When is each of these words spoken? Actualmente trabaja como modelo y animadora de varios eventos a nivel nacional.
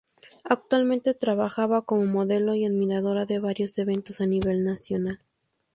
Actualmente 0.45 1.13
trabaja 1.13 1.67
como 1.83 2.07
modelo 2.07 2.55
y 2.55 2.65
animadora 2.65 3.25
de 3.27 3.37
varios 3.37 3.77
eventos 3.77 4.19
a 4.19 4.25
nivel 4.25 4.63
nacional. 4.63 5.19